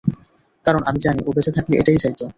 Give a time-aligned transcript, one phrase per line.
[0.65, 2.23] কারণ আমি জানি, ও বেঁচে থাকলে এটাই চাইতো।